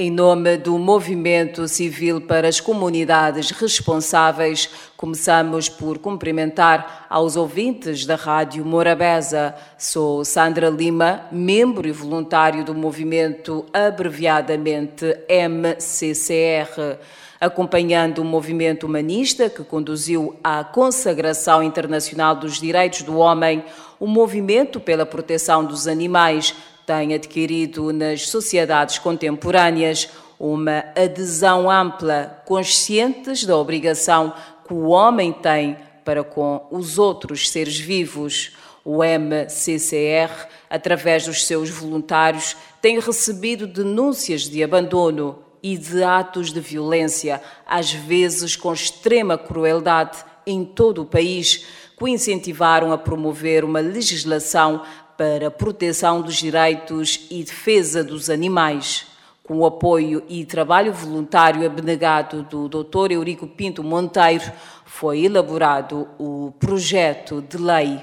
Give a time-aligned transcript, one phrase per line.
[0.00, 8.14] Em nome do Movimento Civil para as Comunidades Responsáveis, começamos por cumprimentar aos ouvintes da
[8.14, 9.56] Rádio Morabeza.
[9.76, 16.96] Sou Sandra Lima, membro e voluntário do movimento abreviadamente MCCR
[17.40, 23.64] acompanhando o movimento humanista que conduziu à consagração internacional dos direitos do homem,
[23.98, 26.54] o movimento pela proteção dos animais
[26.88, 30.08] tem adquirido nas sociedades contemporâneas
[30.40, 34.32] uma adesão ampla, conscientes da obrigação
[34.66, 38.56] que o homem tem para com os outros seres vivos.
[38.82, 46.60] O MCCR, através dos seus voluntários, tem recebido denúncias de abandono e de atos de
[46.60, 51.66] violência, às vezes com extrema crueldade, em todo o país,
[51.98, 54.80] que o incentivaram a promover uma legislação
[55.18, 59.04] para proteção dos direitos e defesa dos animais.
[59.42, 63.10] Com o apoio e trabalho voluntário abnegado do Dr.
[63.10, 64.52] Eurico Pinto Monteiro,
[64.84, 68.00] foi elaborado o projeto de lei.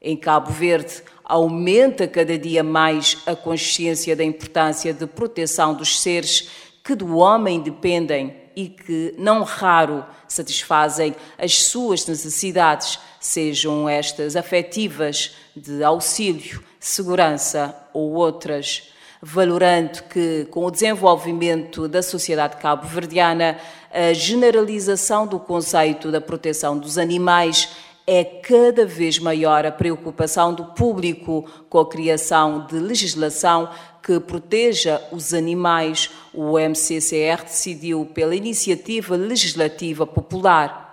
[0.00, 6.48] Em Cabo Verde, aumenta cada dia mais a consciência da importância de proteção dos seres
[6.84, 15.34] que do homem dependem e que, não raro, satisfazem as suas necessidades, sejam estas afetivas,
[15.56, 18.90] de auxílio, segurança ou outras,
[19.22, 23.58] valorando que, com o desenvolvimento da sociedade cabo-verdiana,
[23.90, 27.68] a generalização do conceito da proteção dos animais
[28.06, 33.70] é cada vez maior a preocupação do público com a criação de legislação
[34.02, 36.10] que proteja os animais.
[36.34, 40.83] O MCCR decidiu pela iniciativa legislativa popular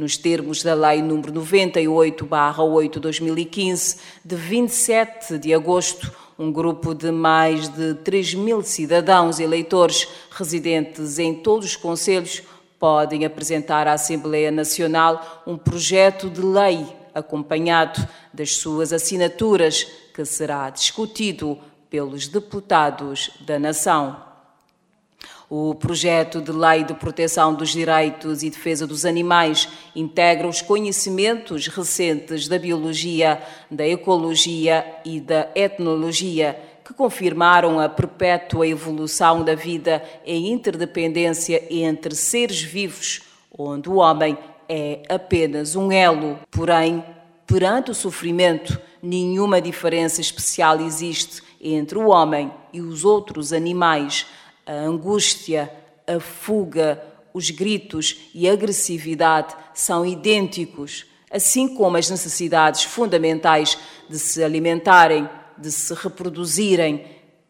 [0.00, 7.96] nos termos da Lei nº 98/8/2015 de 27 de agosto, um grupo de mais de
[7.96, 12.42] 3 mil cidadãos eleitores residentes em todos os conselhos
[12.78, 20.70] podem apresentar à Assembleia Nacional um projeto de lei acompanhado das suas assinaturas, que será
[20.70, 21.58] discutido
[21.90, 24.29] pelos deputados da Nação.
[25.52, 31.66] O projeto de lei de proteção dos direitos e defesa dos animais integra os conhecimentos
[31.66, 40.00] recentes da biologia, da ecologia e da etnologia que confirmaram a perpétua evolução da vida
[40.24, 43.22] em interdependência entre seres vivos,
[43.52, 44.38] onde o homem
[44.68, 46.38] é apenas um elo.
[46.48, 47.04] Porém,
[47.44, 54.26] perante o sofrimento, nenhuma diferença especial existe entre o homem e os outros animais
[54.70, 55.68] a angústia,
[56.06, 57.02] a fuga,
[57.34, 63.76] os gritos e a agressividade são idênticos, assim como as necessidades fundamentais
[64.08, 67.04] de se alimentarem, de se reproduzirem,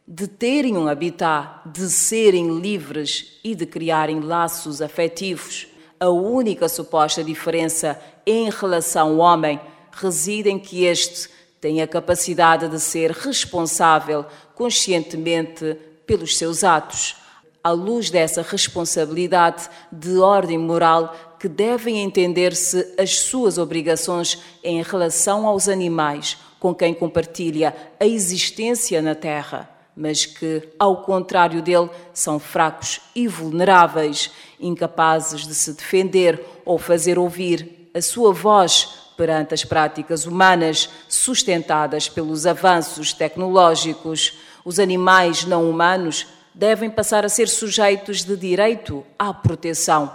[0.08, 5.68] de terem um habitat, de serem livres e de criarem laços afetivos.
[6.00, 9.60] A única suposta diferença em relação ao homem
[9.92, 11.28] reside em que este
[11.60, 15.76] tem a capacidade de ser responsável conscientemente
[16.10, 17.14] pelos seus atos,
[17.62, 25.46] à luz dessa responsabilidade de ordem moral que devem entender-se as suas obrigações em relação
[25.46, 32.40] aos animais com quem compartilha a existência na Terra, mas que, ao contrário dele, são
[32.40, 39.64] fracos e vulneráveis, incapazes de se defender ou fazer ouvir a sua voz perante as
[39.64, 48.24] práticas humanas sustentadas pelos avanços tecnológicos os animais não humanos devem passar a ser sujeitos
[48.24, 50.12] de direito à proteção,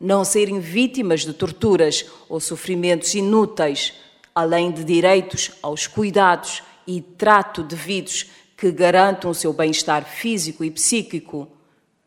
[0.00, 3.94] não serem vítimas de torturas ou sofrimentos inúteis,
[4.34, 8.26] além de direitos aos cuidados e trato devidos
[8.56, 11.48] que garantam o seu bem-estar físico e psíquico.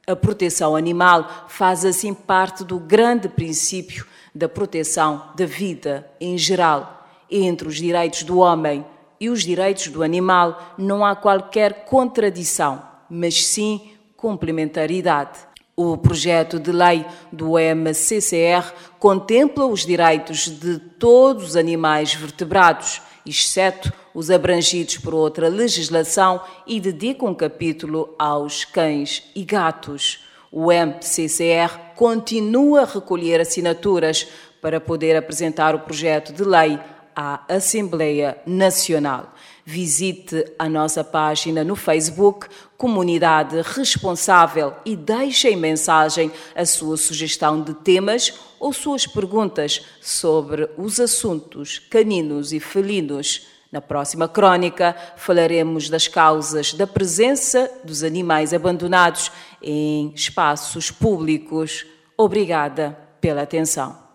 [0.08, 7.08] A proteção animal faz assim parte do grande princípio da proteção da vida em geral,
[7.30, 8.86] entre os direitos do homem
[9.20, 15.40] e os direitos do animal não há qualquer contradição, mas sim complementaridade.
[15.76, 23.92] O projeto de lei do MCCR contempla os direitos de todos os animais vertebrados, exceto
[24.14, 30.26] os abrangidos por outra legislação, e dedica um capítulo aos cães e gatos.
[30.52, 34.28] O MCCR continua a recolher assinaturas
[34.62, 36.78] para poder apresentar o projeto de lei
[37.20, 39.34] à Assembleia Nacional.
[39.66, 47.62] Visite a nossa página no Facebook, Comunidade Responsável, e deixe em mensagem a sua sugestão
[47.62, 53.48] de temas ou suas perguntas sobre os assuntos caninos e felinos.
[53.70, 59.30] Na próxima crônica, falaremos das causas da presença dos animais abandonados
[59.62, 61.86] em espaços públicos.
[62.18, 64.09] Obrigada pela atenção.